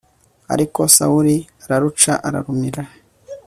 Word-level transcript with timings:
Ariko 0.53 0.79
Sawuli 0.95 1.35
araruca 1.63 2.13
ararumira 2.27 2.83